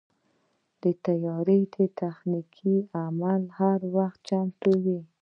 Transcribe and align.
د 0.81 0.83
طیارې 1.05 1.59
تخنیکي 2.01 2.75
عمله 2.99 3.47
هر 3.59 3.79
وخت 3.95 4.19
چمتو 4.27 4.71
وي. 4.83 4.99